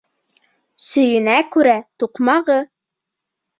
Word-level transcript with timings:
Сөйөнә 0.85 1.35
күрә 1.57 1.77
туҡмағы 2.05 2.59